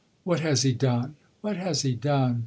[0.23, 2.39] "What has he done what has he done?"